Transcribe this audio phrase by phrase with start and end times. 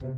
[0.00, 0.14] Hello，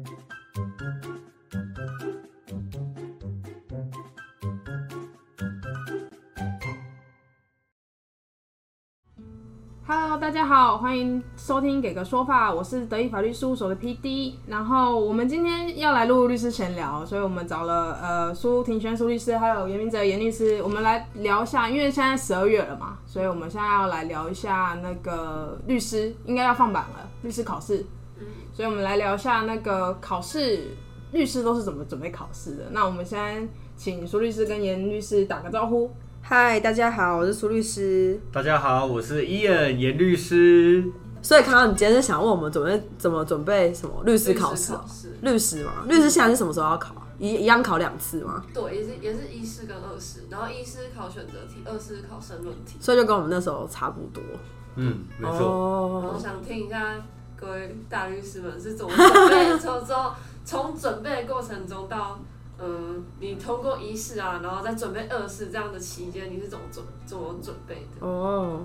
[10.19, 14.35] 大家好，欢迎收听《给个说法》，我是德意法律事务所的 PD。
[14.47, 27.87] 然后我们今天要来录律师闲聊，所以我们找了呃苏庭轩苏律师，还有严明哲严律师，我们来聊一下，因为现在十二月了嘛，所以我们现在要来聊一下那个律师应该要放榜了，律师考试。
[28.61, 30.77] 所以我们来聊一下那个考试，
[31.13, 32.65] 律师都是怎么准备考试的。
[32.73, 35.91] 那我们先请苏律师跟严律师打个招呼。
[36.21, 38.21] 嗨，大家好，我是苏律师。
[38.31, 40.85] 大家好，我是伊恩严律师。
[41.23, 44.75] 所以，康康，你今天是想问我们准备怎么准备什么律师考试？
[45.23, 46.95] 律师嘛，律师现在是什么时候要考？
[47.19, 48.45] 一一样考两次吗？
[48.53, 52.77] 对，也是也是一试跟二试，然后一试考选择题，二试考申论题。
[52.79, 54.23] 所以就跟我们那时候差不多。
[54.77, 56.13] 嗯，没错。
[56.13, 56.95] 我想听一下
[57.41, 60.13] 各位大律师们是怎么准备， 从之后
[60.45, 62.19] 从准备的过程中到。
[62.63, 68.07] 嗯，你通过一试啊，然后再准备二试这样的期间，你是怎么准怎么准备的？
[68.07, 68.61] 哦，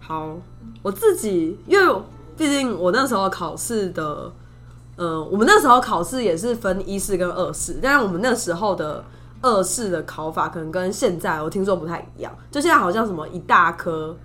[0.00, 0.36] 好，
[0.82, 2.02] 我自己因为
[2.36, 4.32] 毕竟我那时候考试的，
[4.96, 9.04] 呃，我们那时候考试也是分一试跟二试，但是我们那时候的
[9.40, 14.16] 二试的考法可能跟现在我听说不太一样，就现在好像什么一大科。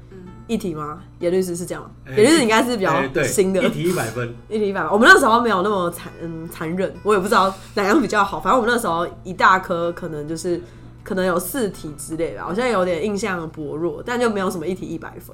[0.51, 0.99] 一题吗？
[1.19, 1.89] 严律师是这样吗？
[2.07, 4.91] 严律师应该是比较新的，一题一百分， 一题一百分。
[4.91, 8.37] 我们那时候没有那么残嗯残忍，我也不知道哪样比较好。
[8.37, 10.61] 反正我们那时候一大科可能就是
[11.05, 15.33] 可能有四题之类的，好像有点印象薄弱，但就没有什么一题一百分，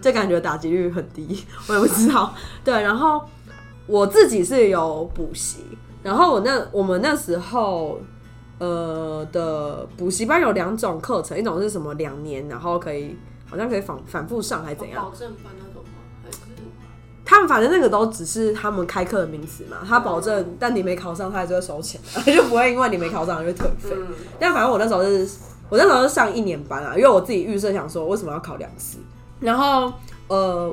[0.00, 1.44] 就感觉打击率很低。
[1.68, 2.34] 我也不知道。
[2.64, 3.22] 对，然后
[3.86, 5.58] 我自己是有补习，
[6.02, 8.00] 然后我那我们那时候
[8.58, 13.16] 呃的补习班有两种课程，一种是什么两年，然后可以。
[13.46, 15.04] 好像可以反反复上还是怎样？
[15.04, 16.00] 保证班那种吗？
[16.24, 16.38] 还是
[17.24, 19.78] 他们反正那个都只是他们开课的名词嘛。
[19.84, 23.96] 他保证，但你没考上，他还是会收钱， 就不会因为你没考上就退费。
[24.38, 25.28] 但反正我那时候是，
[25.68, 28.98] 我那时候是上一年班啊，因为我自己预设想说，为什么要考两次？
[29.40, 29.92] 然后
[30.28, 30.72] 呃，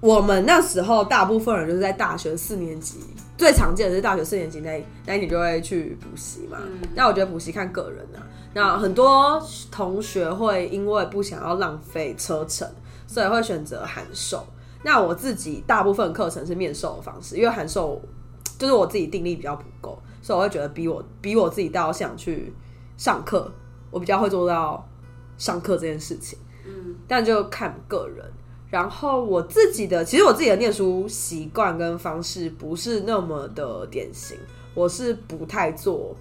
[0.00, 3.00] 我们那时候大部分人就是在大学四年级，
[3.36, 6.58] 最常见的是大学四年级那那你就会去补习嘛。
[6.94, 8.22] 但我觉得补习看个人啊。
[8.54, 12.66] 那很多同学会因为不想要浪费车程，
[13.06, 14.46] 所以会选择函授。
[14.84, 18.00] 那我自己大部分课程是面授的方式，因为函授
[18.56, 22.54] 就是我自己定力比较不够，所以我会觉得比我比我自己到想去
[22.96, 23.50] 上课，
[23.90, 24.86] 我比较会做到
[25.36, 26.38] 上课这件事情。
[26.66, 28.24] 嗯，但就看个人。
[28.70, 34.36] 然后我自己的，其实我自己的念书习惯跟方式不是那么的典型，
[34.74, 36.14] 我是不太做。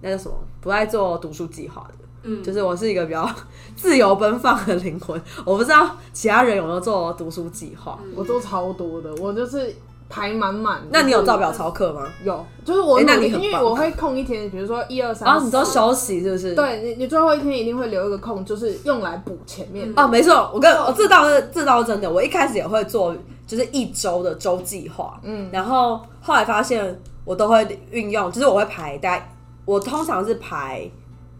[0.00, 0.34] 那叫什么？
[0.60, 3.28] 不爱做读书计划的，嗯，就是我是一个比较
[3.76, 5.20] 自由奔放的灵魂。
[5.44, 9.74] 我不知道其他人有没有做读书计划，我做超多的，我就是
[10.08, 10.82] 排满满。
[10.90, 12.06] 那你有照表操课吗？
[12.24, 16.54] 有，就是我，那你因为我会空一天，比如说一二三，哦，你都休息是不是？
[16.54, 19.90] 对，你你最后一天一定会留一个空，就是用来补前面。
[19.96, 22.10] 哦，没错，我跟我这倒是这倒是真的。
[22.10, 23.16] 我一开始也会做，
[23.46, 29.36] 就是一周的周计划，嗯，然后后来发现我都会运用，就是我会排大概。
[29.64, 30.90] 我通常是排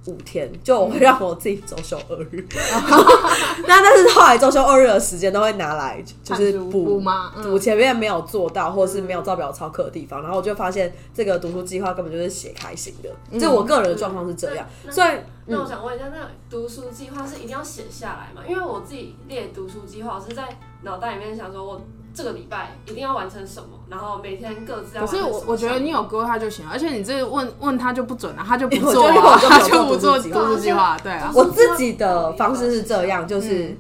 [0.07, 2.47] 五天，就我会让我自己周休二日。
[3.69, 7.01] 那但是后来周休二日的时间都会拿来，就是补
[7.43, 10.23] 补前面没有做到，或是没有照表抄课的地方。
[10.23, 13.39] 然后我就发现这个读书计划根本就是写开心的。
[13.39, 14.67] 就我个人的状况是这样。
[14.91, 15.09] 所以，
[15.47, 18.43] 那我想问一下，那读书计划是一定要写下来吗？
[18.49, 21.81] 因为我自己列读书计划，我是在脑袋里面想说，我。
[22.13, 25.07] 这个礼拜一定要完成什么，然后每天各自要。
[25.07, 30.97] 可是我我觉得你有规划就行了，而且你这问问他就不准了，他就不做啊，他就不做读书计划。
[31.03, 33.77] 对啊，我自己的方式是这样，就是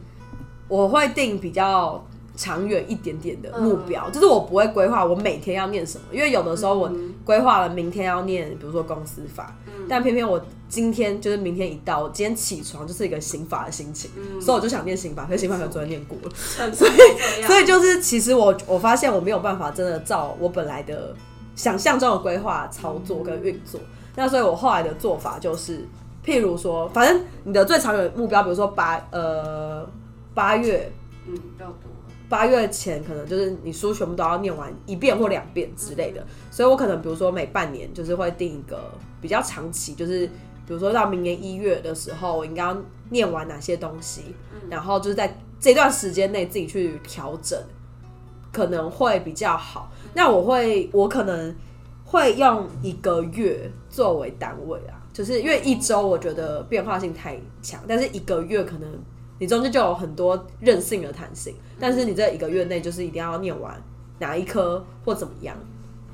[0.68, 2.04] 我会定比较
[2.40, 6.90] 长远一点点的目标，就是我不会规划我每天要念什么，因为有的时候我
[7.22, 9.54] 规划了明天要念，比如说公司法，
[9.88, 10.40] 但偏偏我。
[10.70, 14.08] 今天就是明天一到，我今天起床就是一个刑法的心情，
[14.40, 16.32] 所以我就想念刑法，可是刑法可能 昨天念过了，
[16.72, 21.12] 所以所以就是其实我我发现我没有办法真的照我本来的
[21.56, 23.80] 想象中的规划操作跟运作，
[24.14, 25.84] 那所以我后来的做法就是，
[26.24, 29.84] 譬如说，反正你的最长远目标，比如说八呃
[30.32, 30.92] 八月，
[31.26, 31.89] 嗯，比较多，
[32.30, 38.90] 八月前可能就是你书全部都要念完一遍或两遍之类的，所以我可能比如说每半年就是会定一个
[39.20, 40.26] 比较长期，就是。
[40.66, 42.76] 比如说到明年一月的时候，我应该要
[43.08, 44.22] 念完哪些东西，
[44.68, 47.60] 然后就是在这段时间内自己去调整，
[48.52, 49.90] 可能会比较好。
[50.14, 51.52] 那我会，我可能
[52.04, 58.88] 会用一个月作为单位啊，就是因为一周我觉得变化性太强，但是一个月可能
[59.40, 63.74] 你中间就有很多任性的弹性，但是你这一个月内就是一定要念完
[64.20, 65.56] 哪一科或怎么样。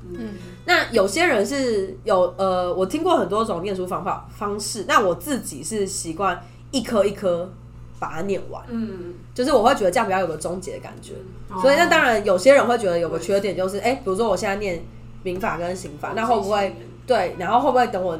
[0.09, 0.29] 嗯，
[0.65, 6.41] 那有些人是有呃，我听过很多种念书方法方式，那我自己是习惯
[6.71, 7.51] 一科一科
[7.99, 11.13] 把它念完，嗯，就是我会觉得这样比较有个终结的感觉。
[11.49, 14.81] 哦所以那当然有些人会觉得有个缺点就是，哎、比如说我现在念
[15.23, 16.73] 民法跟刑法，那会不会
[17.05, 17.35] 对？
[17.37, 18.17] 然后会不会等我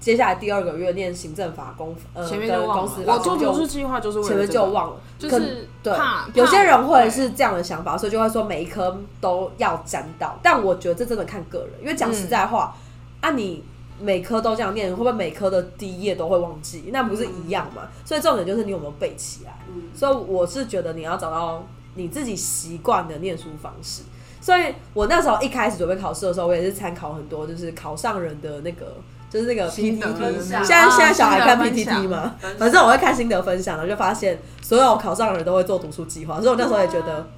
[0.00, 3.04] 接下来第二个月念行政法、公呃前面就忘了跟公司。
[3.04, 5.94] 法，我做就读书计划就是前面就忘了，就是对，
[6.32, 10.38] 有些人会是这样的想法，所以就会说每一科都要沾到。
[10.42, 12.74] 但我觉得这真的看个人，因为讲实在话，
[13.20, 13.62] 啊，你
[14.00, 16.84] 每科都这样念，会不会每科的第一页都会忘记？
[16.90, 17.82] 那不是一样嘛？
[18.02, 19.52] 所以重点就是你有没有背起来。
[19.68, 21.62] 嗯所以我是觉得你要找到
[21.94, 24.02] 你自己习惯的念书方式。
[24.40, 28.94] 所以我那时候一开始准备考试的时候，我也是参考很多就是考上人的那个。
[29.30, 30.00] 就是那个 PPT，
[30.42, 37.28] 现在现在小孩看 PPT 嘛反正我会看心得分享，然后就发现所有考上的人都会做读书计划，所以我那时候也觉得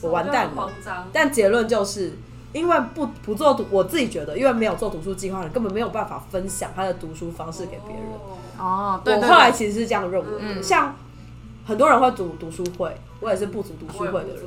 [0.00, 0.70] 我完蛋了，
[1.12, 2.12] 但结论就是，
[2.52, 8.04] 因为不不做读，我自己觉得，因为没有做读书计划的人，根本没有办法分享他的读书方式给别人。
[8.58, 8.98] 哦。
[8.98, 10.62] 我对我，后来其实是这样认为的，嗯。
[10.62, 10.94] 像
[11.64, 14.42] 很多人会组读书会，我也是不组读书会的人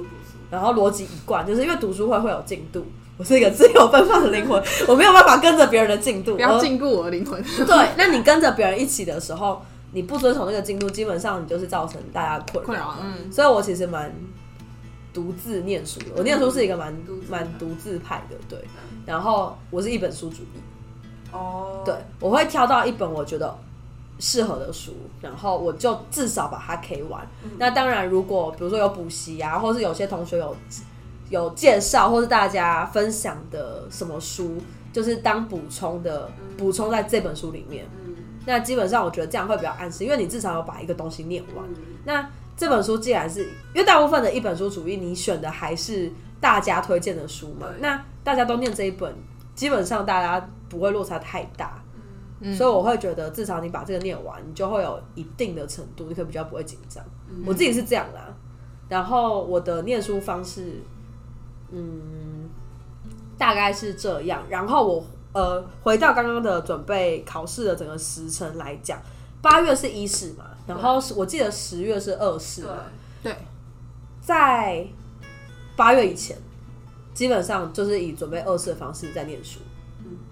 [0.49, 2.85] 然后逻辑一贯，就是因为读书会会有进度，
[3.17, 6.35] 我是一个自由奔放的灵魂，我没有办法跟着别人的进度。
[6.35, 7.41] 不要禁锢我的灵魂。
[7.43, 9.61] 对， 那你跟着别人一起的时候，
[9.91, 14.11] 你不遵守那个进度，基本上你就是造成大家的困困扰扰。，嗯，所以我其实蛮
[15.13, 16.95] 独自念书的，我念书是一个蛮
[17.29, 18.59] 蛮独自派的，对。
[19.05, 23.55] 然后我是一本书主义，哦，对，我会挑到一本我觉得
[24.19, 27.27] 适合的书，然后我就至少把它 K 完。
[27.57, 30.55] 那当然，如果比如说有补习啊，或是有些同学有
[31.31, 34.57] 有介绍，或是大家分享的什么书，
[34.93, 37.87] 就是当补充的，补充在这本书里面。
[38.05, 38.13] 嗯，
[38.45, 41.65] 那基本上我觉得这样会比较安心，因为你至少有把一个东西念完。
[41.67, 43.43] 嗯那这本书既然是
[43.73, 49.15] 因为大部分的一本书主义，你选的还是大家推荐的书嘛，那大家都念这一本，
[49.55, 51.81] 基本上大家不会落差太大。
[52.41, 57.03] 嗯所以我会觉得，至少你把这个念完，你就会有一定的程度，你可以比较不会紧张。
[57.29, 58.35] 嗯我自己是这样啦。
[58.89, 60.81] 然后我的念书方式，
[61.71, 62.49] 嗯，
[63.37, 64.43] 大概是这样。
[64.49, 69.01] 然后我呃，回到刚刚的准备考试的整个时程来讲，
[69.41, 72.73] 八月是一试嘛，然后是我记得十月是二试嘛，，
[73.23, 73.35] 对，
[74.21, 74.85] 在
[75.77, 76.37] 八月以前，
[77.13, 79.59] 基本上就是以准备二试的方式在念书。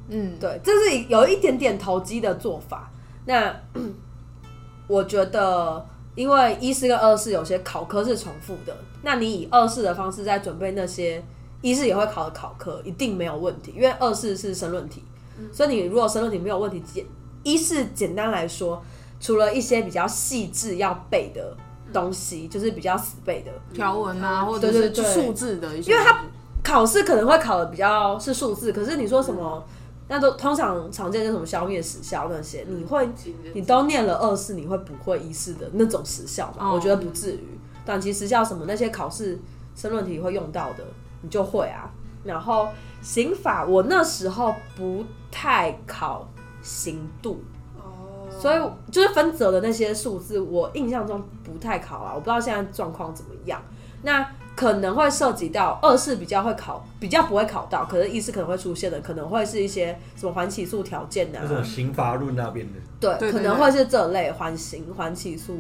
[0.10, 2.92] 嗯，对，这是有一点点投机的做法。
[3.26, 3.56] 那
[4.88, 5.86] 我觉得，
[6.16, 11.24] 因为一试跟二试有些考科是重复的，那你以二试的方式在准备那些
[11.62, 15.04] 一试也会考的考科，一定没有问题，因为二试是申论题，
[15.52, 17.06] 所以你如果申论题没有问题，简
[17.44, 18.82] 一试简单来说，
[19.20, 21.56] 除了一些比较细致要背的
[21.94, 26.24] 东西，就是比较死背的，条文啊，或者是数字的一些，因为它
[26.64, 29.66] 考试可能会考的比较是数字，可是你说什么，
[30.08, 33.08] 那都通常常见就什么消灭时效那些，你会
[33.54, 36.70] 你都念了二试，你会不会一试的那种时效嘛？
[36.70, 36.74] 哦。
[36.76, 37.59] 我觉得不至于。
[37.90, 39.40] 短期时效什么那些考试
[39.76, 40.84] 申论题会用到的，
[41.24, 41.90] 你就会啊。
[42.24, 42.68] 然后
[43.02, 46.30] 刑法，我那时候不太考
[46.62, 47.42] 刑度，
[47.80, 53.60] 哦，所以就是分则的那些数字，我印象中不太考啊，我不知道现在状况怎么样。
[54.04, 54.24] 那
[54.56, 65.58] 可能会涉及到二试比较会考，比较不会考到，可是一试可能会出现的，可能会是一些什么缓起诉条件啊那，种刑罚论那边的，对可能会是这类缓刑、缓起诉，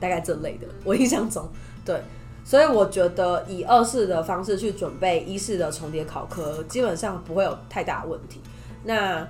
[0.00, 0.66] 大概这类的。
[0.84, 1.48] 我印象中，
[1.84, 2.00] 对，
[2.44, 8.40] 所以我觉得以二试的方式去准备一试的重叠考科，基本上不会有太大的问题。
[8.84, 9.26] 那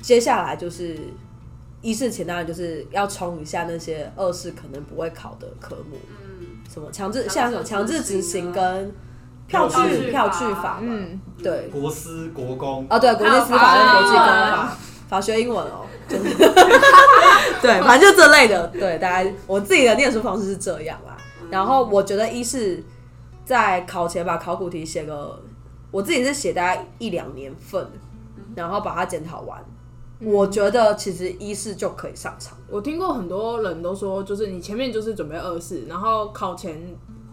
[0.00, 0.98] 接下来就是
[1.80, 8.92] 一试前，当然就是要冲一下那些二试可能不会考的科目，嗯，什么强制，像什么强制执执行跟
[9.46, 12.86] 票票据票据法嘛，嗯，对，国司国公。
[12.88, 14.66] 啊，对，国际司法跟国际公法。
[14.66, 14.76] 法，
[15.08, 16.30] 法学英文哦，真的，
[17.60, 21.16] 对，反正就这类的，对，大家我自己的念书方式是这样啦。
[21.50, 22.82] 然后我觉得一是
[23.44, 25.40] 在考前把考古题写个，
[25.90, 27.86] 我自己是写大概一两年份，
[28.54, 29.62] 然后把它检讨完。
[30.20, 36.80] 我觉得其实一试就可以上场，我听过很多人都说，就是你前面就是准备二试，然后考前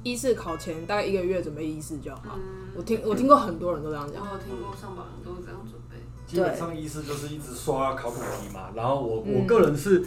[0.04, 2.38] 一试考前大概一个月准备一试就好。
[2.76, 4.34] 我听我听过很多人都这样讲我。
[4.34, 8.70] 有听过上榜人都是这样准备，基本上意思就是一直刷考古题嘛。
[8.76, 10.06] 然后我我个人是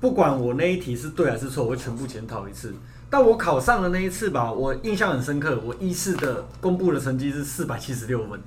[0.00, 2.74] 不管我那一题是对还是错，我会全部检讨一次。
[3.08, 8.40] 但我考上的那一次吧，我印象很深刻，我一试的公布的成绩是四百七十六分，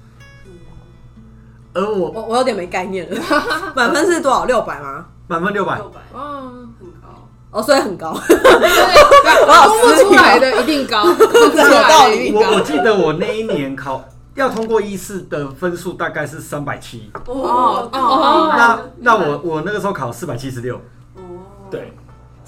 [1.73, 3.21] 而我我我有点没概念了，
[3.73, 4.43] 满分是多少？
[4.43, 5.07] 六百吗？
[5.29, 8.13] 满分六百，六百哇，很高，哦，所以很高。
[8.27, 8.37] 对，
[9.47, 12.61] 公布出来的一定高， 公布出来的一定高我我。
[12.61, 14.03] 记得我那一年考
[14.35, 20.75] 要通过一试的分数大概是三百七，哦哦那那我我那个时候考四百七十六，
[21.15, 21.21] 哦，
[21.71, 21.93] 对，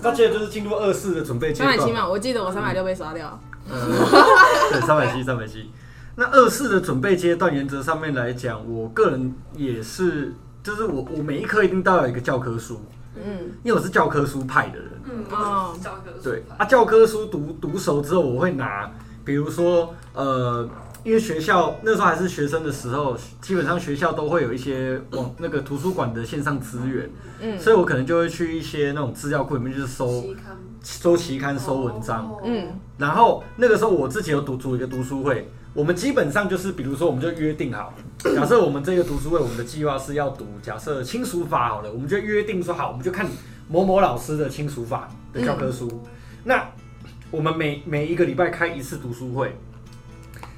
[0.02, 1.92] 那接着就是进入二试的准备阶段三百七。
[1.92, 3.40] 嘛，我记得我三百六被刷掉。
[3.70, 3.78] 呃，
[4.72, 5.70] 对，三百七， 三百七。
[6.16, 12.82] 那二试的准备阶段，原则上面来讲，我个人也是，就是我我每一科一定都要有一个教科书，
[13.16, 14.90] 嗯，因为我是教科书派的人。
[15.04, 15.76] 嗯，哦。
[15.82, 18.92] 教科书对啊，教科书读读熟之后，我会拿，
[19.26, 20.68] 比如说呃，
[21.04, 27.10] 因为学校那时候还是学生的时候，基本上学校都会有一些网那个图书馆的线上资源，
[27.42, 27.60] 嗯。
[27.60, 32.26] 所以我可能就会去一些那种资料库里面就是搜期刊搜期刊、搜文章。
[32.30, 32.42] 哦。
[32.44, 32.68] 嗯。
[32.98, 43.28] 然后那个时候我自己有读组一个读书会，我们基本上就是，比如说我们就约定好，假设我们这个读书会，我们的计划是要读假设亲属法好了，我们就约定说好，我们就看
[43.68, 46.02] 某某老师的亲属法的教科书。
[46.44, 46.68] 那
[47.32, 49.56] 我们每每一个礼拜开一次读书会，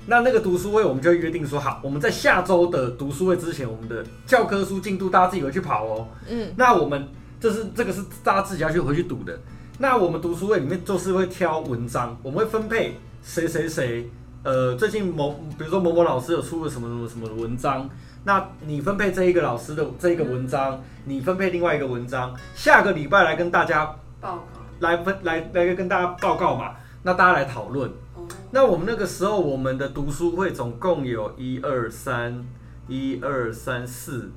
[0.08, 6.08] 那那个读书会我们就会约定说好，我们在下周的读书会之前，我们的教科书进度大家自己回去跑哦。
[6.30, 7.08] 嗯那我们
[7.40, 9.40] 这是这个是大家自己要去回去读的。
[9.80, 14.10] 那我们读书会里面就是会挑文章，我们会分配谁谁谁，
[14.44, 17.90] 呃，最近某比如说某某老师有出了什么什么什么的文章，
[18.26, 23.86] 那你分配这一个老师的这一个文章，你分配另外一个文章，下个礼拜来跟大家
[24.20, 24.44] 报告
[24.80, 26.74] 来分来来跟大家报告嘛，
[27.04, 27.90] 那大家来讨论。
[28.16, 32.46] 哦，那我们那个时候，我们的读书会总共有一二三
[32.90, 34.30] 一二三四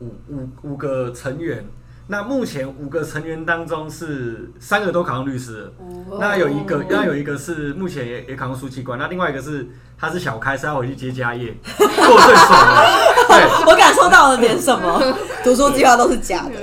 [0.00, 1.64] 五五五个成员。
[2.06, 5.72] 那目前五个成员当中是三个都考上律师
[6.20, 13.14] 那有一个，那有一个是目前也也考上书记官，那另外一个是他是小开，是要回去接家业， 过最爽了。
[13.26, 15.02] 对我感受到了点什么，
[15.42, 16.60] 读书计划都是假的。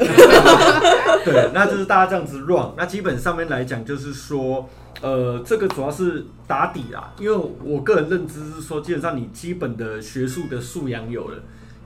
[1.26, 2.72] 对，那就是大家这样子 run。
[2.78, 4.70] 那基本上面来讲，就是说，
[5.02, 11.38] 呃，这个主要是打底啦，因为我个人认知是说，基本上你基本的学术的素养有了，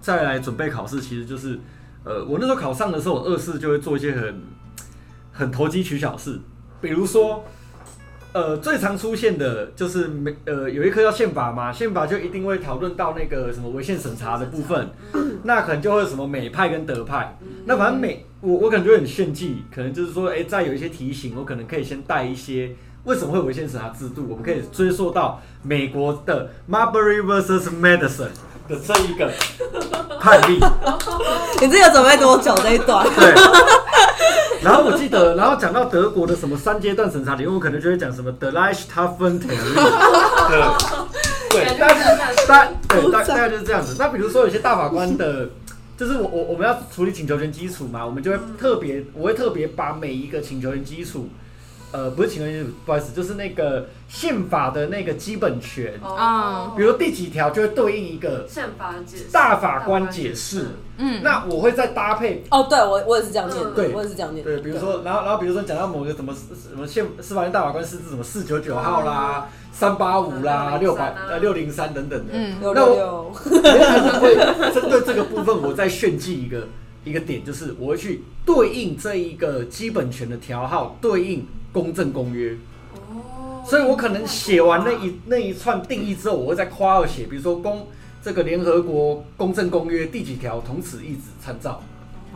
[0.01, 1.59] 再来准备考试，其实就是，
[2.05, 4.41] 呃，我那时候考上的时候，我二试就会做一些很
[5.33, 6.39] 很投机取巧事，
[6.79, 7.43] 比如说。
[8.35, 14.89] 呃，最常出现的就是美呃有一科叫宪法嘛，宪法就一定会讨论到那个什么违宪审查的部分，
[15.43, 28.27] 那可能就会有什么美派跟德派，那反正美我我可能就很炫技，可能就是说，哎、再有一些提醒，我可能可以先带一些为什么会有违宪审查制度，我们可以追溯到美国的 Marbury vs Madison
[28.67, 29.31] 的这一个
[30.19, 30.60] 判例。
[31.62, 33.05] 你这个准备多久这一段？
[33.15, 33.34] 对。
[34.62, 39.75] 然后我记得，然后讲到德国的什么三阶段审查理论，我可能就会讲什么 The Leichthafen Theory。
[41.51, 42.17] 对，对，大概
[42.48, 43.95] 大对大大概就是这样子。
[44.00, 45.50] 那比如说有些大法官的，
[45.98, 51.29] 就是我我我们要处理请求权基础嘛，我们就会特别，我会特别把每一个请求权基础。
[51.95, 56.73] 呃，不是请求权基础，不好意思，就是那个宪法的那个基本权，哦。
[56.75, 59.23] 比如第几条就会对应一个宪法解释。
[59.31, 60.67] 大法官解释。
[60.97, 64.51] 嗯，那我会再搭配哦，对我我也是这样念的，对我也是这样念的。
[64.51, 74.35] 对，比如说，然后然后比如说讲到某个什么什么宪司法院大法官释字什么四九九号啦、三八五啦、六百呃六零三等等的，嗯六那六六，我会
[74.73, 76.65] 针对这个部分，我再炫技一个
[77.05, 82.57] 一个点，就是我会去对应这一个基本权的条号，对应公正公约。
[82.95, 87.88] 哦，所以我可能写完那一那一串定义之后，我会再括号写，比如说公
[88.24, 91.81] 这个联合国公正公约第几条，同此一旨参照。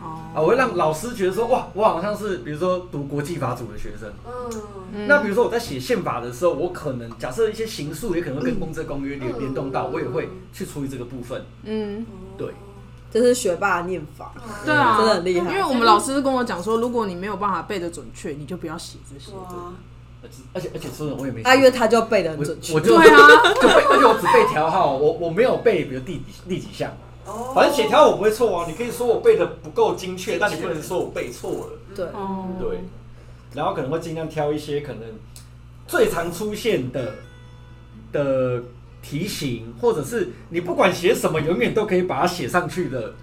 [0.00, 4.10] 啊，哦，我会让老师觉得说，哇，我好像是比如说读国际法组的学生。
[4.24, 4.62] 嗯，
[4.94, 11.44] 嗯那比如说我在写宪法的时候，我可能假设一些刑诉也可能会跟公正公约联联动到，我也会去处理这个部分。
[11.64, 12.06] 嗯，
[12.38, 12.48] 对，
[13.12, 14.32] 这是学霸的念法，
[14.64, 15.50] 对啊，真的很厉害。
[15.50, 19.32] 因为我们老师跟我讲说，如果你没有办法背得准确，你就不要写这些。
[19.36, 19.72] 哇，
[20.52, 22.74] 而且而且说真的，我也没阿月他就背的很我准确。
[22.74, 22.80] 我。
[22.80, 26.92] 就对啊，就背，而且我只背条号，我我没有背，比如第几第几项。
[27.26, 27.52] 哦。
[27.54, 31.78] 反正写条号我不会错啊，你可以说我背的不够精确，但你不能说我背错了。
[31.96, 32.84] 对，哦，对，
[33.54, 35.02] 然后可能会尽量挑一些可能
[35.88, 37.14] 最常出现的
[38.12, 38.62] 的
[39.02, 43.14] 题型，或者是你不管写什么，永远都可以把它写上去的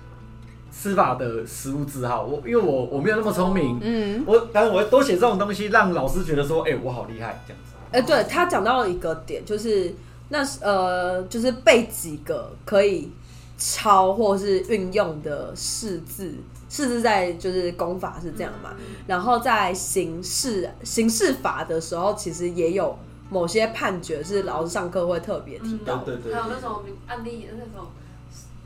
[0.72, 2.24] 司法的实物字号。
[2.24, 7.74] 我因为我我没有那么聪明，嗯，我当然我会多写这种东西，让老师觉得说，哎、我好厉害这样子。
[7.92, 9.94] 哎、对他讲到了一个点，就是
[10.30, 13.10] 那是呃，就是背几个可以
[13.58, 16.34] 抄或是运用的释字，
[16.70, 18.72] 释字在就是公法是这样嘛，
[19.08, 22.98] 然后在刑事刑事法的时候，其实也有
[23.30, 26.34] 某些判决是老师上课会特别提到，对对对。
[26.34, 27.88] 还有那种案例那种，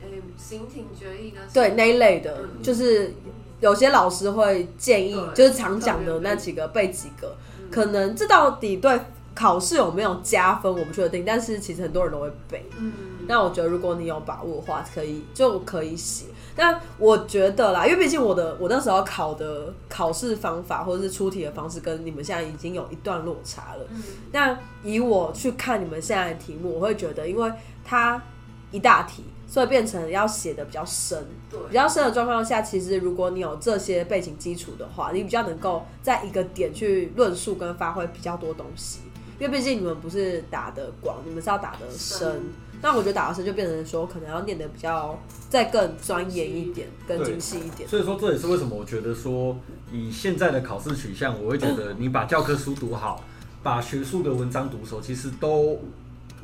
[0.00, 3.14] 呃，刑庭决议的对那一类的，嗯就是
[3.60, 7.36] 有些老师会建议，就是常讲的那几个背几个，
[7.70, 9.00] 可能这到底对
[9.34, 12.64] 考试有没有加分，我不确定，但是其实很多人都会背。
[12.78, 12.92] 嗯，
[13.26, 16.26] 那我觉得如果你有把握的话，可以就可以写。
[16.54, 23.86] 但我觉得啦，因为毕竟我的我那时候考的考试方法或者是出题的方式，跟你们现在已经有一段落差了。
[23.90, 27.50] 嗯那以我去看你们现在的题目，我会觉得，因为
[27.82, 28.22] 它
[28.70, 31.26] 一大题，所以变成要写的比较深。
[31.50, 38.98] 对，比较深的状况下，其实如果你有这些背景基础的话，你比较能够在一个点去论述跟发挥比较多东西。
[39.38, 42.42] 因为毕竟你们不是打的广，你们是要打的深深。
[42.80, 45.16] 那我觉得打的深就变成说，可能要念的比较
[45.48, 47.88] 再更钻研一点，更精细一点。
[47.88, 49.56] 所以说这也是为什么我觉得说，
[49.92, 53.22] 以现在的考试取向，我会觉得你把教科书读好，
[53.62, 55.80] 把学术的文章读熟，其实都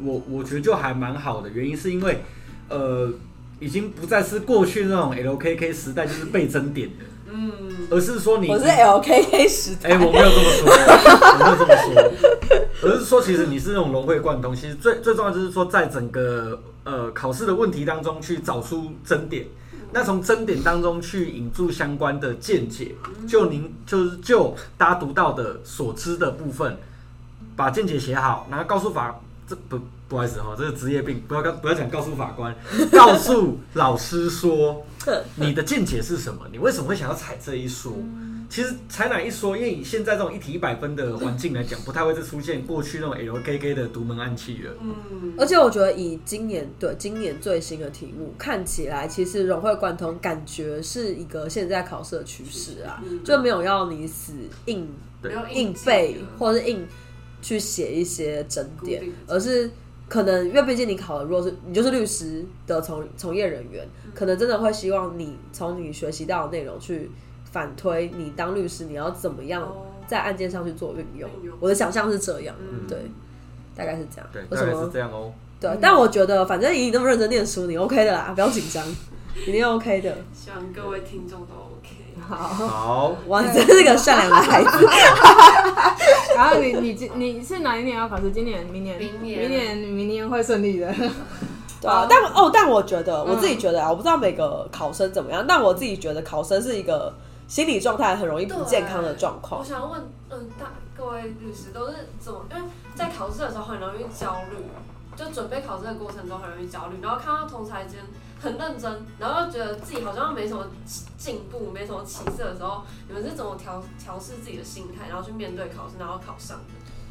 [0.01, 1.49] 我我觉得就还蛮好的。
[1.51, 2.21] 原因是因为
[2.69, 3.13] 呃，
[3.59, 7.53] 已经不再是过去那种 LKK 时代，就是背真点的，嗯，
[7.91, 14.55] 而是说你我是 LKK 时代，哎、我没有这么说，我没有这么说，而是说，其实你是那种融会贯通。
[14.55, 19.47] 其实最最重要就是说，在整个呃考试的问题当中去找出真点，
[19.93, 22.95] 那从真点当中去引入相关的见解，
[23.29, 26.79] 就您就是就大家读到的所知的部分，
[27.55, 32.57] 把见解写好，然后告诉法这不不好意思哈，这是职业病，不要告不要讲告诉法官，
[32.93, 34.85] 告诉老师说
[35.37, 37.93] 你的见解是什么，你为什么会想要踩这一说。
[38.51, 44.73] 其实踩哪一说，因为以现在这种一题一百分的环境来讲，不太会再出现过去那种 LKK 的独门暗器了。
[44.81, 53.23] 嗯，而且我觉得以今年对今年最新的题目看起来，其实融会贯通，感觉是一个现在考试的趋势啊，嗯。
[53.23, 54.33] 就没有要你死
[54.65, 54.89] 硬
[55.53, 56.87] 硬背或者是硬
[57.43, 59.71] 去写一些整点，而是
[60.09, 63.87] 可能因为毕竟你考的如果是你就是律师的从从业人员，
[64.19, 67.09] 可能真的会希望你从你学习到的内容去
[67.53, 71.31] 反推你当律师你要怎么样哦在案件上去做运用。
[71.61, 72.99] 我的想象是这样，嗯对，
[73.77, 74.27] 大概是这样。
[74.33, 74.91] 对，有什大概是么？
[74.93, 75.33] 这样哦。
[75.61, 78.85] 对，但我觉得反正以你那么认真念书，你 OK 的啦，不要紧张，
[79.47, 80.17] 一定 OK 的。
[80.35, 81.95] 希望各位听众都 OK。
[82.21, 84.87] 好，好，哇，你真是个善良的孩子。
[86.35, 88.33] 然后你你今你是哪一年要考试？
[88.33, 90.93] 今年、明年、明年明年、明年会顺利的。
[91.81, 97.13] 对啊，但哦，但我觉得我自己觉得啊，我不知道每个考生怎么样，但我自己觉得考生是一个
[97.47, 99.65] 心理状态很容易不健康的状况我。
[99.65, 102.45] 想问，嗯，大各位律师都是怎么？
[102.51, 102.63] 因为
[102.95, 104.57] 在考试的时候很容易焦虑，
[105.17, 108.01] 就准备考试的过程中很容易焦虑，然后看到同才间
[108.41, 110.67] 很认真，然后又觉得自己好像没什么
[111.17, 116.65] 进步，没什么起色的时候，你们是怎么调调试自己的心态，然后去面对考试，然后考上的？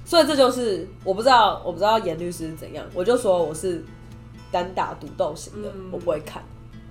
[0.03, 3.83] 所以这就是我不知道，我不知道严律师是怎样，我就说我是
[4.51, 6.43] 单打独斗型的，嗯我不会看。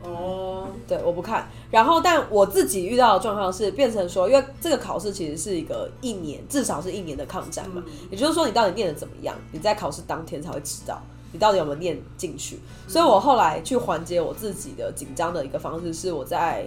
[0.03, 1.49] 哦，对，我不看。
[1.71, 7.83] 然后，但我自己遇到的状况是，变成说，因为这个考试其实是一个一年，至少是一年的抗战嘛。
[7.87, 11.01] 嗯也就是说，你到底念的怎么样，你在考试当天才会知道
[11.33, 12.61] 你到底有没有念进去。
[12.87, 16.65] 所以我后来去缓解我自己的紧张的一个方式，是我在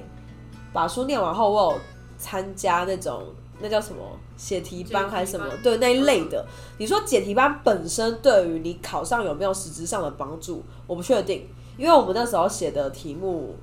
[0.74, 1.80] 把书念完后，我有
[2.18, 3.24] 参加那种
[3.62, 4.02] 那叫什么
[4.38, 6.46] 写题班还是什么对那一类的。
[6.78, 13.56] 你说解题班本身对于你考上有没有实质上的帮助，我不确定，因为我们那时候写的题目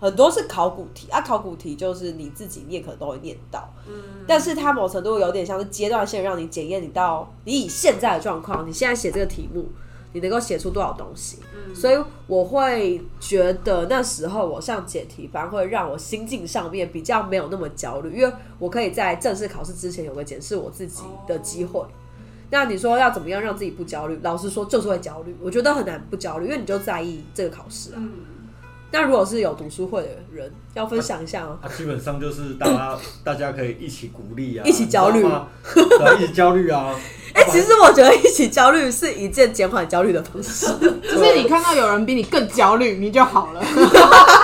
[0.00, 3.94] 很多是考古题啊，考古题就是你自己念可能都会念到，嗯，
[4.26, 9.66] 但是它某程度有点像是阶段性让你检验你到你以现在的状况，你现在写这个题目，
[10.14, 11.40] 你能够写出多少东西。
[11.54, 11.98] 嗯所以
[12.28, 21.84] 我会觉得那时候我上解题班会让我心境上面比较没有那么焦虑，因为我可以在正式考试之前有个检视我自己的机会。
[22.50, 24.16] 那你说要怎么样让自己不焦虑？
[24.22, 25.34] 老实说，就是会焦虑。
[25.42, 27.96] 我觉得很难不焦虑，因为你就在意这个考试啊。
[27.96, 28.12] 嗯，
[28.92, 31.58] 那如果是有读书会的人，要分享一下哦。
[31.60, 35.48] 啊，基本上就是大家大家可以一起鼓励啊，一起焦虑啊，
[36.16, 36.94] 一起焦虑啊。
[37.34, 40.66] 哎、其实我觉得一起焦虑是一件减缓焦虑的方式。
[41.02, 43.60] 就是你看到有人比你更焦虑，你就好了。
[43.60, 43.66] 啊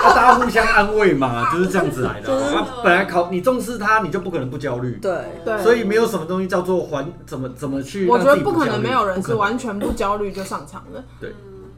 [0.13, 2.61] 大家互相安慰嘛，就是这样子来的真的啊。
[2.61, 4.97] 啊本来考你重视他，你就不可能不焦虑。
[5.01, 8.07] 对，对，所以没有什么东西叫做还怎么怎么去。
[8.07, 11.03] 我觉得不可能没有人是完全不焦虑就上场的。
[11.19, 11.71] 对嗯，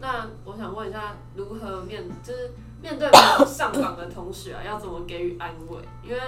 [0.00, 5.78] 那我想问一下，如何面就是面对没有上榜的同学啊，要怎么给予安慰？
[6.04, 6.20] 因为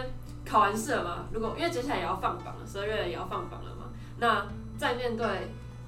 [0.48, 3.79] 考完试了嘛，如果因为接下来也要放榜了，十二月也要放榜了嘛，
[4.20, 4.46] 那
[4.78, 5.26] 在面对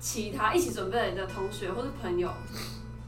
[0.01, 2.31] 其他一起准备的同学或是朋友，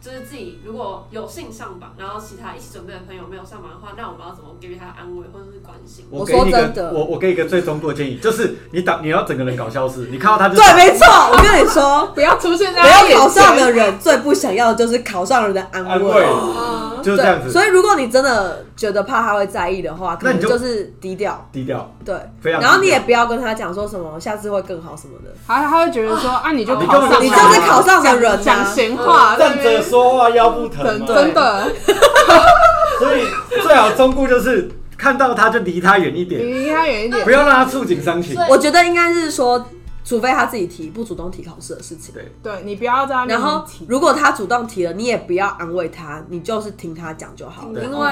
[0.04, 6.04] 就是自己如果有幸上榜，然后其他一起准备的朋友没有上榜的话，那我们要怎么给予他安慰或者是关心？
[6.10, 11.06] 我我给你一说真的个，我我给一个最中度的建议，就是你打你要整个人搞消失，你看到他就对，没错。
[11.32, 15.90] 我跟你说， 不要出现在没他眼有考上的人最不想要的就是考上人的安慰。
[15.90, 16.26] 安慰。
[16.26, 22.62] 嗯就是这样子，所以如果你真的觉得怕他会在意的话，可那你就能就是低调，低调，对，非常。
[22.62, 31.70] 然后你也不要跟他讲说什么下次会更好什么的，他他会觉得说啊，你就你考上你就是考上的人啊讲闲话，在站那边着说话腰不疼真嘛，真的，
[32.98, 33.26] 所以
[33.62, 37.30] 最好忠固就是看到他就离他远一点，离他远一点不。
[37.30, 38.37] 要让他触景伤情。
[38.48, 39.64] 我觉得应该是说，
[40.04, 42.14] 除非他自己提，不主动提考试的事情。
[42.14, 48.08] 对，对你不要在然后，如果他主动提了，你也不要安慰他，你就是听他讲就好了，因为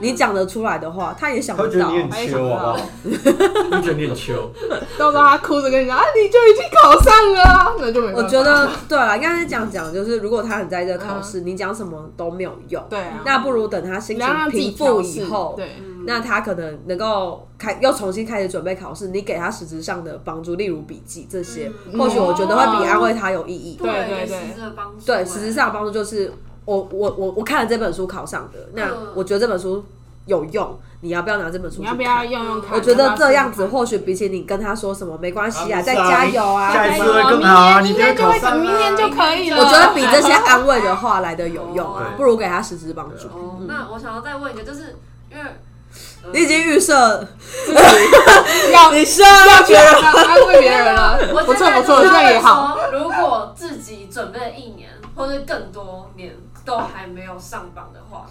[0.00, 1.68] 你讲得出来的话，他也想不到。
[1.68, 1.90] 他觉得。
[1.90, 2.58] 你很他也想秋，不到。
[2.58, 3.78] 好不好？
[3.78, 4.50] 你觉得你很秋，
[4.98, 8.12] 到时候他哭着跟你讲啊，你就已经考上了啊，那就没。
[8.12, 12.84] 我觉得对了，应该是这样讲，就是如果他很在意这个考试，你讲什么都没有用。
[12.90, 15.76] 对啊，那不如等他心情平复以后，对，
[16.06, 23.76] 那他可能能够开又重新开始准备考试，你给他实质上的帮助，例如笔记这些，嗯或许我觉得会比安慰他有意义。
[23.76, 26.32] 对对对实质的帮助，对，实质上的帮助就是
[26.64, 29.84] 我我我我看了这本书考上的，那嗯我觉得这本书
[30.26, 32.24] 有用，你要不要拿这本书要不要？
[32.24, 32.74] 用用看？
[32.74, 37.80] 我觉得这样子，或许比起你跟他说什么没关系啊，啊再加油啊，下一次会更好啊！
[37.80, 39.56] 明天就会考明天就可以了。
[39.58, 43.26] 我觉得比这些安慰的话来的有用啊，不如给他实质帮助。
[43.28, 44.96] 哦，那我想要再问一个，就是
[45.30, 45.50] 因为呃
[46.32, 46.92] 你已经预设，
[48.72, 52.78] 要你设要别人安慰别人了， 我不错不错，这就是样也好。
[52.92, 58.26] 如果自己准备一年或者更多年都还没有上榜的话，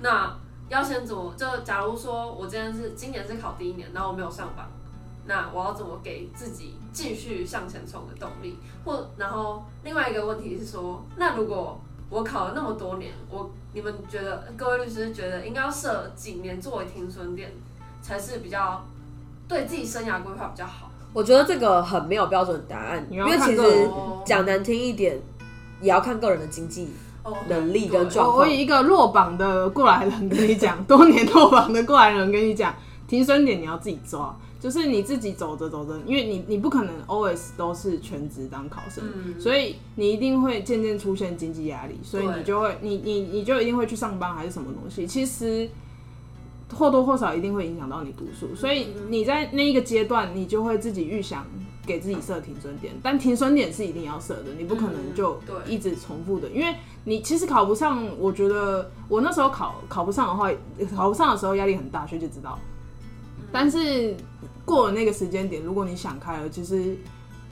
[0.00, 0.32] 那
[0.68, 1.34] 要先怎么？
[1.36, 4.66] 就假如说我今天是今年是考第一年，然后我没有上榜，
[5.26, 8.58] 那我要怎么给自己继续向前冲的动力？
[8.84, 17.50] 或然后另外一个问题是说，那如果我考了那么多年，我你们觉得各位律师觉得应该要设几年作为停损点，
[18.00, 18.84] 才是比较
[19.48, 20.90] 对自己生涯规划比较好？
[21.12, 23.88] 我觉得这个很没有标准答案，因为其实
[24.24, 25.20] 讲难听一点，
[25.80, 28.62] 也要看个人的经济哦能力跟状况我我以。
[28.62, 32.74] 一个落榜的过来人跟你讲，多年落榜的过来人跟你讲，
[33.06, 45.68] 停损点你要自己抓，就是你自己走着走着，因为你你不可能 always 都是全职当考生，嗯所以你一定会渐渐出现经济压力，所以你就会你你你就一定会去上班还是什么东西，其实。
[46.74, 51.46] 或多或少一定会影响到你读书，所以你在那一个阶段，你就会自己预想
[51.86, 56.74] 给自己设停损点，但停损点是一定要设的，你不可能就一直重复的，因为
[57.04, 60.50] 你其实考不上，我觉得我那时候考考不上的话，
[60.96, 62.58] 考不上的时候压力很大，学姐知道。
[63.52, 64.16] 但是
[64.64, 66.96] 过了那个时间点，如果你想开了，其实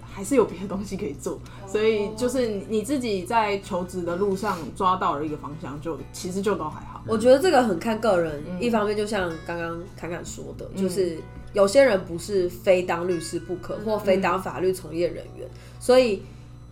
[0.03, 1.39] 还是有别的东西可以做。
[1.67, 7.03] 所以就是你你自己在求职的路上抓到了一个方向，就其实就都还好。
[7.07, 8.63] 我觉得这个很看个人，嗯。
[8.63, 11.19] 一方面就像刚刚侃侃说的，就是
[11.53, 15.49] 有些人不是非当律师不可，或非当法律从业人员，
[15.81, 16.23] 所以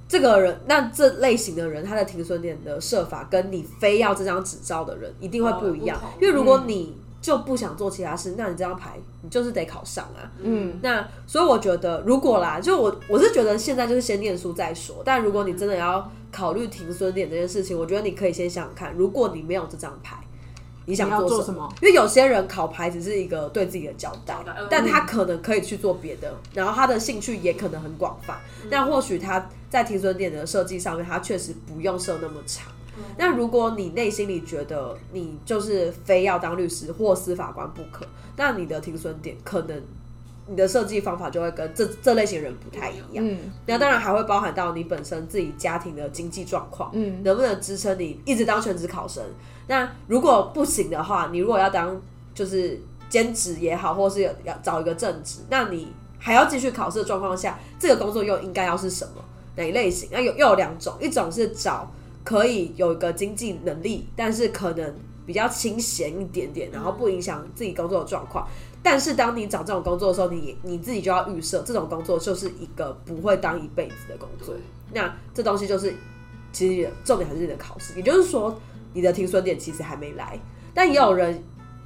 [0.09, 5.99] 这个人那这类型的人，他的停损点的设法跟你非要这张执照的人一定会不一样。
[5.99, 10.25] 哦，因为如果你就不想做其他事，那你这张牌你就是得考上啊。
[10.41, 15.03] 嗯，那所以我觉得，如果啦，就我我是觉得现在就是先念书再说。
[15.05, 20.17] 但如果你真的要考虑停损点这件事情，我觉得你可以先想想看，如果你没有这张牌，
[20.87, 28.39] 你想做什么因为有些人考牌只是一个对自己的交代嗯，但他可能可以去做别的，然后他的兴趣也可能很广泛。
[28.71, 32.73] 那或许他在停损点的设计上面，他确实不用设那么长。
[33.17, 39.83] 那如果你内心里觉得你就是非要当律师或司法官不可，那你的停损点可能
[40.47, 43.25] 你的设计方法就会跟这这类型人不太一样。
[43.25, 49.23] 嗯那当然还会包含到你本身自己家庭的经济状况，嗯能不能支撑你一直当全职考生？
[49.69, 52.01] 那如果不行的话，你如果要当
[52.35, 59.23] 就是兼职也好，或是要找一个正职，那你还要继续考试的状况下，这个工作又应该要是什么
[59.55, 60.09] 哪一类型？
[60.11, 61.89] 那有又有两种，一种是找
[62.25, 64.95] 可以有一个经济能力，但是可能
[65.27, 68.47] 比较清闲一点点，然后不影响自己工作的状况。
[68.83, 74.55] 但是当你找这种工作的时候，你你自己就要预设，这种工作就是一个不会当一辈子的工作。
[74.93, 75.95] 那这东西就是，
[76.51, 78.59] 其实重点还是你的考试，也就是说，
[78.95, 80.39] 你的停损点其实还没来。
[80.73, 81.43] 但也有人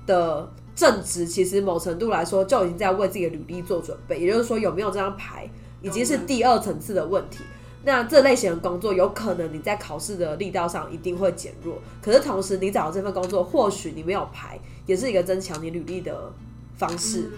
[0.07, 5.51] 的正职，其实某程度来说就已经在为自己的履历做准备，也就是说，有没有这张牌，
[5.83, 7.41] 已经是第二层次的问题。
[7.85, 16.33] 那这类型的工作，有可能你在考试的力道上一定会减弱，可是同时你找到这份工作，或许你没有排，也是一个增强你履历的
[16.77, 17.31] 方式。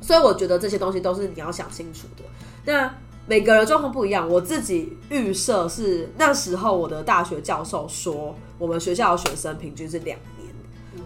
[0.00, 2.24] 所以我觉得这些东西都是你要想清楚的。
[2.64, 2.92] 那
[3.26, 10.52] 每个人状况不一样，我自己预设是那时候我的大学教授说，我们学校的学生平均是两年，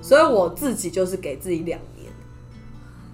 [0.03, 2.11] 所以我自己就是给自己两年。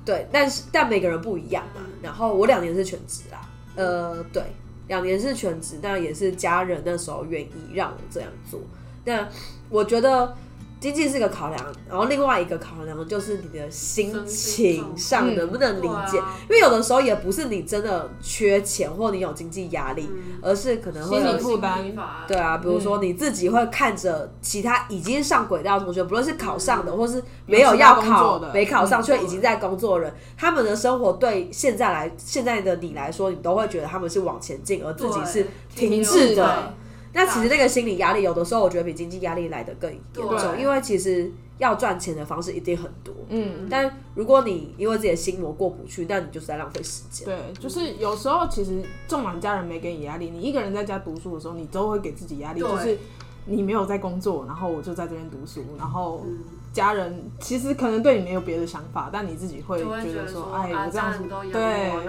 [0.05, 1.83] 对，但是但每个人不一样嘛。
[2.01, 4.43] 然后我两年是全职啦，呃，对，
[4.89, 8.61] 两年是全职，但也是家人那时候愿意让我这样做。
[9.05, 9.29] 那
[9.69, 10.37] 我觉得
[10.83, 20.41] 经济是个考量，然后另外一个考量就是你的心情上嗯能不能理解，因为有的时候也不是你真的缺钱或你有经济压力，嗯。
[20.43, 21.95] 而是可能会有心理负担。
[22.27, 28.53] 对啊，比如说你自己会看着其他已经上轨道的同学，不论是考上的，或是没有要考的。
[28.53, 36.75] 没考上嗯却已经在工作的人，他们的生活对现在来现在的你来说，你都会觉得他们是往前进，而自己是停滞停的。
[37.13, 43.15] 那其实那个心理压力，有的时候我觉得比经济压力来的更严重，因为其实要赚钱的方式一定很多。
[43.29, 47.27] 嗯，但如果你因为自己的心魔过不去，那你就是在浪费时间。
[47.27, 52.99] 对，就是有时候其实纵然家人没给你压力，你一个人在家读书的时候，你都会给自己压力，就是
[53.47, 56.39] 你没有在工作，然后我就在这边读书，然后嗯
[56.73, 61.53] 家人其实可能对你没有别的想法，但你自己会觉得说，哎，啊，我这样子对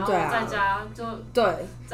[0.05, 1.43] 对啊在家就对，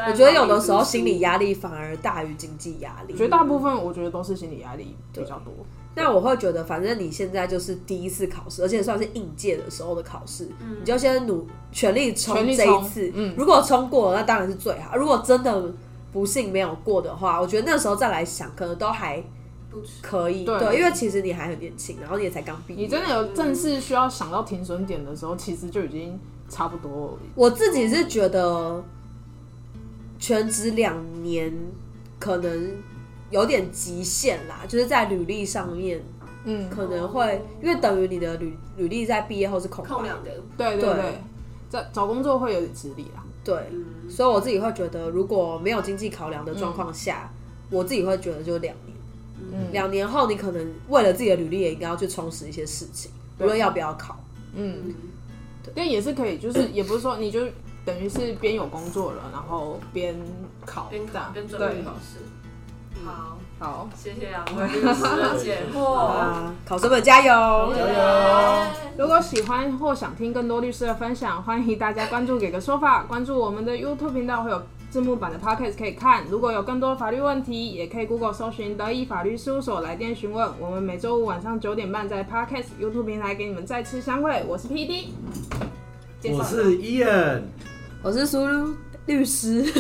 [0.08, 3.16] 我觉得有的时候心理压力反而大于经济压力。
[3.16, 5.54] 绝大部分我觉得都是心理压力比较多。
[5.96, 10.48] 那我会觉得，反正你现在就是第一次考试，而且算是应届的时候的考试，
[10.80, 13.12] 你就先努全力冲这一次。
[13.16, 14.96] 嗯如果冲过了，那当然是最好。
[14.96, 15.74] 如果真的
[16.14, 19.22] 不幸没有过的话，我觉得那时候再来想，可能都还
[20.02, 20.44] 可以。
[20.46, 22.84] 对因为其实你还很年轻，然后你也才刚毕业。
[22.84, 27.18] 你真的有正式需要想到停损点的时候，其实就已经差不多了。
[27.36, 28.84] 我自己是觉得
[30.18, 31.54] 全职两年
[32.20, 32.76] 可能
[33.30, 36.04] 有点极限啦，就是在履历上面
[36.46, 39.86] 嗯，可能会，因为等于你的履履历在毕业后是空。
[39.86, 41.22] 空两个，对对对对，
[41.70, 43.24] 在找工作会有点吃力啦。
[43.44, 47.32] 对，嗯，所以我自己会觉得，如果没有经济考量的状况下，
[47.70, 48.98] 我自己会觉得就是两年。
[49.52, 49.72] 嗯。
[49.72, 54.18] 两年后，你可能为了自己的履历，也应该要去充实一些事情，无论要不要考。
[54.56, 54.94] 嗯，
[55.76, 57.42] 但也是可以，就是也不是说你就
[57.86, 60.16] 等于是边有工作了，然后边
[60.66, 61.34] 考，边考这样。
[61.34, 62.20] 边准备考试。
[63.06, 65.94] 好，好，谢谢两位律师的解惑。
[65.94, 67.74] 啊，考生们加油！
[67.74, 68.66] 加油！
[68.98, 76.24] 如果喜欢或想听更多律师的分享，欢迎大家关注“给个说法”，关注我们的 YouTube 频道会有字幕版的 Podcast 可以看。
[76.30, 80.50] 如果有更多法律问题，也可以 Google 搜寻德意法律事务所来电询问。
[80.60, 84.44] 我们每周五晚上九点半在 Podcast YouTube 平台给你们再次相会。
[84.48, 85.10] 我是 PD，
[86.20, 87.42] 介绍我是 Ian，
[88.02, 88.74] 我是苏露
[89.06, 89.64] 律师，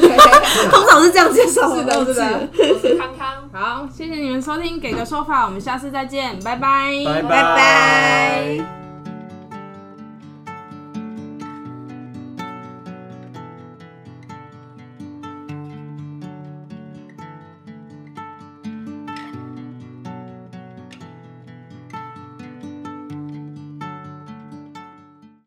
[0.71, 3.49] 通常是这样介绍，是的是的我是康康。
[3.51, 8.78] 好，谢谢你们收听《给个说法》，我们下次再见，拜拜，拜拜拜。